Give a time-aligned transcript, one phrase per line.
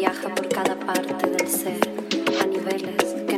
[0.00, 1.78] viaja por cada parte del ser
[2.40, 3.29] a niveles